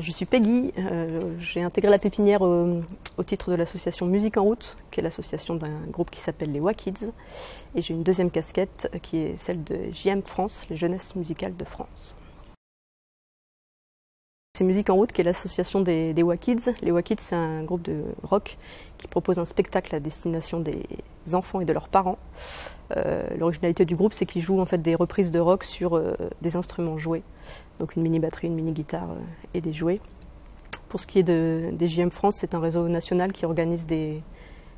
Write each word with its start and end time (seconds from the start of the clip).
Je 0.00 0.12
suis 0.12 0.24
Peggy, 0.24 0.72
euh, 0.78 1.34
j'ai 1.38 1.62
intégré 1.62 1.90
la 1.90 1.98
pépinière 1.98 2.40
au, 2.40 2.80
au 3.18 3.22
titre 3.22 3.50
de 3.50 3.56
l'association 3.56 4.06
Musique 4.06 4.38
en 4.38 4.44
route, 4.44 4.78
qui 4.90 5.00
est 5.00 5.02
l'association 5.02 5.56
d'un 5.56 5.80
groupe 5.90 6.10
qui 6.10 6.20
s'appelle 6.20 6.52
les 6.52 6.60
WAKIDS. 6.60 7.12
Et 7.74 7.82
j'ai 7.82 7.92
une 7.92 8.02
deuxième 8.02 8.30
casquette 8.30 8.88
euh, 8.94 8.98
qui 8.98 9.18
est 9.18 9.36
celle 9.36 9.62
de 9.62 9.76
JM 9.92 10.22
France, 10.22 10.66
les 10.70 10.76
jeunesses 10.76 11.14
musicales 11.16 11.54
de 11.54 11.64
France. 11.64 12.16
C'est 14.60 14.66
Musique 14.66 14.90
en 14.90 14.94
route 14.96 15.10
qui 15.10 15.22
est 15.22 15.24
l'association 15.24 15.80
des, 15.80 16.12
des 16.12 16.22
WAKIDS. 16.22 16.74
Les 16.82 16.90
WAKIDS, 16.90 17.22
c'est 17.22 17.34
un 17.34 17.62
groupe 17.62 17.80
de 17.80 18.04
rock 18.22 18.58
qui 18.98 19.08
propose 19.08 19.38
un 19.38 19.46
spectacle 19.46 19.94
à 19.94 20.00
destination 20.00 20.60
des 20.60 20.84
enfants 21.32 21.62
et 21.62 21.64
de 21.64 21.72
leurs 21.72 21.88
parents. 21.88 22.18
Euh, 22.94 23.26
L'originalité 23.38 23.86
du 23.86 23.96
groupe, 23.96 24.12
c'est 24.12 24.26
qu'ils 24.26 24.42
jouent 24.42 24.60
en 24.60 24.66
fait 24.66 24.76
des 24.76 24.94
reprises 24.94 25.30
de 25.30 25.38
rock 25.38 25.64
sur 25.64 25.96
euh, 25.96 26.14
des 26.42 26.56
instruments 26.56 26.98
joués, 26.98 27.22
donc 27.78 27.96
une 27.96 28.02
mini 28.02 28.18
batterie, 28.18 28.48
une 28.48 28.54
mini 28.54 28.72
guitare 28.72 29.12
euh, 29.12 29.54
et 29.54 29.62
des 29.62 29.72
jouets. 29.72 30.02
Pour 30.90 31.00
ce 31.00 31.06
qui 31.06 31.20
est 31.20 31.22
de, 31.22 31.70
des 31.72 31.88
JM 31.88 32.10
France, 32.10 32.36
c'est 32.36 32.54
un 32.54 32.60
réseau 32.60 32.86
national 32.86 33.32
qui 33.32 33.46
organise 33.46 33.86
des 33.86 34.22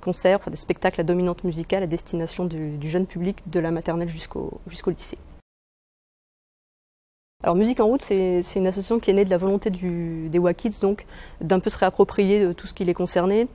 concerts, 0.00 0.38
enfin 0.38 0.50
des 0.50 0.56
spectacles 0.56 1.02
à 1.02 1.04
dominante 1.04 1.44
musicale 1.44 1.82
à 1.82 1.86
destination 1.86 2.46
du, 2.46 2.78
du 2.78 2.88
jeune 2.88 3.04
public 3.04 3.42
de 3.50 3.60
la 3.60 3.70
maternelle 3.70 4.08
jusqu'au 4.08 4.58
jusqu'au 4.68 4.90
lycée. 4.90 5.18
Alors 7.42 7.54
Musique 7.54 7.80
en 7.80 7.86
route, 7.86 8.00
c'est 8.02 8.42
une 8.56 8.66
association 8.66 8.98
qui 8.98 9.10
est 9.10 9.14
née 9.14 9.24
de 9.24 9.30
la 9.30 9.36
volonté 9.36 9.68
du, 9.70 10.28
des 10.30 10.38
WAKIDS, 10.38 10.80
donc 10.80 11.04
d'un 11.40 11.60
peu 11.60 11.68
se 11.68 11.78
réapproprier 11.78 12.44
de 12.44 12.52
tout 12.52 12.66
ce 12.66 12.72
qui 12.72 12.84
les 12.84 12.94
concernait. 12.94 13.46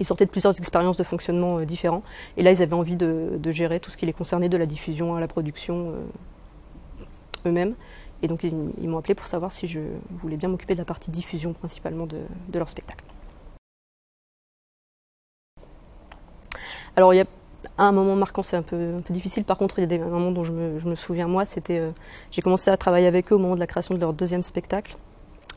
Ils 0.00 0.06
sortaient 0.06 0.26
de 0.26 0.30
plusieurs 0.30 0.56
expériences 0.58 0.96
de 0.96 1.02
fonctionnement 1.02 1.58
euh, 1.58 1.64
différents, 1.64 2.02
et 2.36 2.42
là 2.42 2.52
ils 2.52 2.62
avaient 2.62 2.74
envie 2.74 2.96
de, 2.96 3.40
gérer 3.50 3.80
tout 3.80 3.90
ce 3.90 3.96
qui 3.96 4.06
les 4.06 4.12
concernait, 4.12 4.48
de 4.48 4.56
la 4.56 4.66
diffusion 4.66 5.16
à 5.16 5.20
la 5.20 5.28
production 5.28 5.90
euh, 5.90 7.48
eux-mêmes. 7.48 7.74
Et 8.22 8.28
donc 8.28 8.44
ils, 8.44 8.54
ils 8.80 8.88
m'ont 8.88 8.98
appelé 8.98 9.14
pour 9.14 9.26
savoir 9.26 9.50
si 9.50 9.66
je 9.66 9.80
voulais 10.10 10.36
bien 10.36 10.48
m'occuper 10.48 10.74
de 10.74 10.78
la 10.78 10.84
partie 10.84 11.10
diffusion 11.10 11.52
principalement 11.52 12.06
de, 12.06 12.18
de 12.48 12.58
leur 12.58 12.68
spectacle. 12.68 13.04
Alors 16.96 17.14
il 17.14 17.16
y 17.16 17.20
a 17.20 17.26
un 17.82 17.92
moment 17.92 18.14
marquant, 18.14 18.42
c'est 18.42 18.56
un 18.56 18.62
peu, 18.62 19.02
difficile. 19.10 19.44
Par 19.44 19.58
contre, 19.58 19.78
il 19.78 19.82
y 19.82 19.84
a 19.84 19.88
des 19.88 19.98
moments 19.98 20.30
dont 20.30 20.44
je 20.44 20.52
me, 20.52 20.94
souviens, 20.94 21.26
moi, 21.26 21.44
c'était. 21.44 21.78
Euh, 21.78 21.90
j'ai 22.30 22.42
commencé 22.42 22.70
à 22.70 22.76
travailler 22.76 23.06
avec 23.06 23.32
eux 23.32 23.34
au 23.34 23.38
moment 23.38 23.56
de 23.56 23.60
la 23.60 23.66
création 23.66 23.94
de 23.94 24.00
leur 24.00 24.12
deuxième 24.12 24.42
spectacle. 24.42 24.96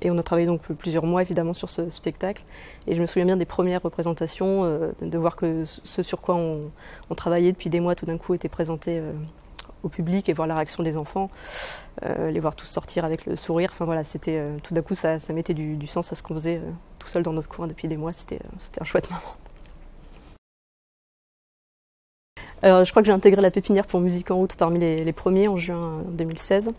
Et 0.01 0.11
on 0.11 0.17
a 0.17 0.23
travaillé 0.23 0.45
donc 0.45 0.61
plusieurs 0.61 1.05
mois 1.05 1.23
évidemment 1.23 1.55
sur 1.55 1.69
ce 1.69 1.89
spectacle. 1.89 2.43
Et 2.85 2.93
je 2.93 3.01
me 3.01 3.07
souviens 3.07 3.25
bien 3.25 3.37
des 3.37 3.45
premières 3.45 3.81
représentations, 3.81 4.63
euh, 4.63 4.91
de 5.01 5.17
voir 5.17 5.35
que 5.35 5.63
ce 5.65 6.03
sur 6.03 6.21
quoi 6.21 6.35
on, 6.35 7.15
travaillait 7.15 7.51
depuis 7.51 7.71
des 7.71 7.79
mois 7.79 7.95
tout 7.95 8.05
d'un 8.05 8.19
coup 8.19 8.35
était 8.35 8.49
présenté 8.49 8.99
euh, 8.99 9.11
au 9.81 9.89
public 9.89 10.29
et 10.29 10.33
voir 10.33 10.47
la 10.47 10.53
réaction 10.53 10.83
des 10.83 10.97
enfants, 10.97 11.31
les 12.03 12.39
voir 12.39 12.55
tous 12.55 12.67
sortir 12.67 13.05
avec 13.05 13.25
le 13.25 13.35
sourire. 13.35 13.69
Enfin 13.73 13.85
voilà, 13.85 14.03
c'était 14.03 14.39
tout 14.61 14.73
d'un 14.75 14.81
coup 14.81 14.93
ça, 14.93 15.17
mettait 15.33 15.55
du, 15.55 15.87
sens 15.87 16.11
à 16.11 16.15
ce 16.15 16.21
qu'on 16.21 16.35
faisait 16.35 16.61
tout 16.99 17.07
seul 17.07 17.23
dans 17.23 17.33
notre 17.33 17.49
coin 17.49 17.67
depuis 17.67 17.87
des 17.87 17.97
mois. 17.97 18.13
C'était 18.13 18.39
un 18.79 18.85
chouette 18.85 19.09
moment. 19.09 19.46
Alors, 22.63 22.83
je 22.83 22.89
crois 22.89 23.03
que 23.03 23.05
j'ai 23.05 23.13
intégré 23.13 23.39
la 23.39 23.51
pépinière 23.51 23.85
pour 23.85 23.99
musique 23.99 24.31
en 24.31 24.37
route 24.37 24.55
parmi 24.55 24.79
les, 24.79 25.13
premiers 25.13 25.47
en 25.47 25.57
juin 25.57 26.01
2016. 26.09 26.71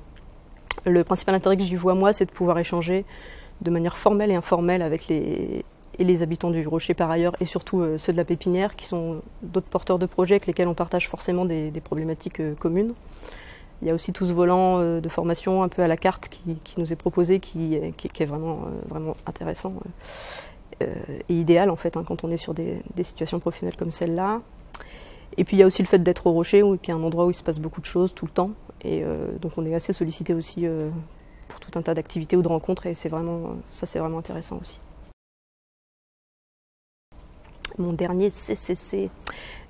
Le 0.85 1.05
principal 1.05 1.37
intérêt 1.37 1.57
que 1.57 1.63
j'y 1.63 1.77
vois, 1.77 1.95
moi, 1.95 2.13
c'est 2.13 2.27
de 2.27 2.33
pouvoir 2.33 2.59
échanger 2.59 3.05
de 3.61 3.71
manière 3.71 3.97
formelle 3.97 4.33
et 4.33 4.35
informelle 4.35 4.83
avec 4.83 5.07
les, 5.07 6.23
habitants 6.23 6.51
du 6.51 6.67
Rocher 6.67 6.95
par 6.95 7.13
ailleurs, 7.13 7.37
et 7.41 7.45
surtout 7.45 7.81
euh, 7.81 7.97
ceux 7.97 8.13
de 8.13 8.17
la 8.17 8.25
pépinière, 8.25 8.75
qui 8.75 8.87
sont 8.87 9.23
d'autres 9.43 9.69
porteurs 9.69 10.01
de 10.01 10.07
projets 10.07 10.35
avec 10.35 10.47
lesquels 10.47 10.67
on 10.67 10.75
partage 10.75 11.09
forcément 11.09 11.45
des, 11.45 11.71
problématiques 11.85 12.41
euh, 12.41 12.55
communes. 12.57 12.95
Il 13.81 13.87
y 13.87 13.91
a 13.93 13.95
aussi 13.95 14.13
tout 14.13 14.27
ce 14.27 14.33
volant 14.33 14.81
euh, 14.81 15.01
de 15.01 15.09
formation 15.09 15.63
un 15.63 15.69
peu 15.69 15.83
à 15.83 15.89
la 15.89 15.97
carte 15.97 16.29
qui, 16.29 16.59
nous 16.77 16.93
est 16.93 16.97
proposé, 16.97 17.39
qui, 17.39 17.77
est 17.77 18.27
vraiment, 18.27 18.67
intéressant 19.27 19.75
et 20.81 21.35
idéal 21.35 21.71
en 21.71 21.77
fait 21.77 21.97
hein, 21.97 22.05
quand 22.07 22.23
on 22.23 22.31
est 22.31 22.37
sur 22.37 22.55
des 22.55 22.83
situations 23.03 23.41
professionnelles 23.41 23.77
comme 23.77 23.91
celle-là. 23.91 24.41
Et 25.37 25.45
puis 25.45 25.57
il 25.57 25.61
y 25.61 25.63
a 25.63 25.67
aussi 25.67 25.83
le 25.83 25.89
fait 25.89 25.99
d'être 25.99 26.27
au 26.27 26.33
Rocher, 26.33 26.63
qui 26.83 26.91
est 26.91 26.95
un 26.95 27.03
endroit 27.03 27.27
où 27.27 27.31
il 27.31 27.35
se 27.35 27.43
passe 27.43 27.59
beaucoup 27.59 27.81
de 27.81 27.87
choses 27.87 28.15
tout 28.15 28.27
le 28.27 28.33
temps. 28.33 28.51
Et 28.83 29.03
euh, 29.03 29.37
donc 29.41 29.53
on 29.57 29.67
est 29.67 29.75
assez 29.75 29.93
sollicité 29.93 30.35
aussi 30.35 30.67
euh, 30.67 30.91
pour 31.49 31.61
tout 31.61 31.77
un 31.79 31.83
tas 31.83 31.95
d'activités 31.95 32.37
ou 32.37 32.43
de 32.43 32.49
rencontres, 32.49 32.87
et 32.87 32.95
c'est 32.95 33.09
vraiment 33.09 33.57
ça 33.71 33.87
c'est 33.87 33.99
vraiment 33.99 34.19
intéressant 34.19 34.59
aussi. 34.61 34.81
Mon 37.77 37.93
dernier 37.93 38.31
CCC, 38.31 39.09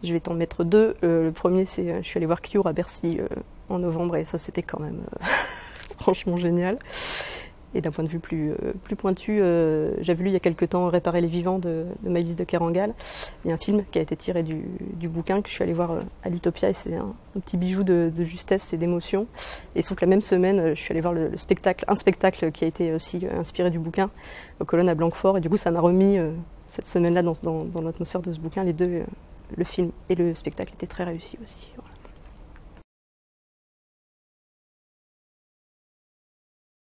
je 0.02 0.12
vais 0.12 0.20
t'en 0.20 0.32
mettre 0.32 0.64
deux. 0.64 0.96
Euh, 1.02 1.24
le 1.24 1.32
premier, 1.32 1.66
c'est 1.66 2.02
je 2.02 2.08
suis 2.08 2.16
allée 2.16 2.26
voir 2.26 2.40
Cure 2.40 2.66
à 2.66 2.72
Bercy 2.72 3.18
en 3.68 3.78
novembre, 3.78 4.16
et 4.16 4.24
ça 4.24 4.38
c'était 4.38 4.62
quand 4.62 4.80
même 4.80 5.02
franchement 6.00 6.36
génial. 6.36 6.78
Et 7.74 7.80
d'un 7.80 7.90
point 7.90 8.04
de 8.04 8.08
vue 8.08 8.18
plus, 8.18 8.50
euh, 8.52 8.72
plus 8.82 8.96
pointu, 8.96 9.40
euh, 9.40 9.92
j'avais 10.00 10.22
lu 10.22 10.30
il 10.30 10.32
y 10.32 10.36
a 10.36 10.40
quelque 10.40 10.64
temps 10.64 10.88
Réparer 10.88 11.20
les 11.20 11.28
vivants 11.28 11.58
de, 11.58 11.84
de 12.02 12.08
Maëlys 12.08 12.36
de 12.36 12.44
Kerangal. 12.44 12.94
Il 13.44 13.48
y 13.48 13.50
a 13.52 13.54
un 13.54 13.58
film 13.58 13.84
qui 13.90 13.98
a 13.98 14.02
été 14.02 14.16
tiré 14.16 14.42
du, 14.42 14.64
du 14.94 15.08
bouquin 15.08 15.42
que 15.42 15.48
je 15.48 15.54
suis 15.54 15.62
allée 15.62 15.74
voir 15.74 15.92
euh, 15.92 16.00
à 16.22 16.30
l'Utopia 16.30 16.70
et 16.70 16.72
c'est 16.72 16.94
un, 16.94 17.14
petit 17.34 17.56
bijou 17.56 17.84
de, 17.84 18.10
justesse 18.24 18.72
et 18.72 18.78
d'émotion. 18.78 19.26
Et 19.74 19.82
sauf 19.82 19.98
que 19.98 20.04
la 20.04 20.08
même 20.08 20.22
semaine, 20.22 20.74
je 20.74 20.80
suis 20.80 20.92
allée 20.92 21.00
voir 21.00 21.12
le, 21.12 21.28
le, 21.28 21.36
spectacle, 21.36 21.84
un 21.88 21.94
spectacle 21.94 22.50
qui 22.52 22.64
a 22.64 22.68
été 22.68 22.94
aussi 22.94 23.26
inspiré 23.26 23.70
du 23.70 23.78
bouquin, 23.78 24.10
aux 24.60 24.64
colonnes 24.64 24.88
à 24.88 24.94
Blanquefort. 24.94 25.36
Et 25.36 25.40
du 25.40 25.50
coup, 25.50 25.58
ça 25.58 25.70
m'a 25.70 25.80
remis 25.80 26.18
cette 26.66 26.86
semaine-là 26.86 27.22
dans, 27.22 27.64
dans 27.64 27.80
l'atmosphère 27.82 28.22
de 28.22 28.32
ce 28.32 28.38
bouquin. 28.38 28.64
Les 28.64 28.72
deux, 28.72 29.02
le 29.56 29.64
film 29.64 29.92
et 30.08 30.14
le 30.14 30.34
spectacle 30.34 30.72
étaient 30.74 30.86
très 30.86 31.04
réussis 31.04 31.38
aussi. 31.44 31.68